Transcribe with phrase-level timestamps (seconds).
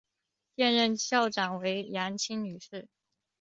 [0.55, 2.87] 现任校长为杨清女士。